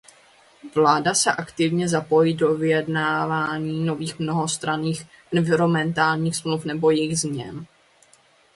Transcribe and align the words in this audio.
Vláda 0.75 1.13
se 1.13 1.31
aktivně 1.31 1.87
zapojí 1.87 2.33
do 2.33 2.55
vyjednávání 2.55 3.85
nových 3.85 4.19
mnohostranných 4.19 5.05
environmentálních 5.33 6.35
smluv 6.35 6.65
nebo 6.65 6.91
jejich 6.91 7.19
změn. 7.19 7.65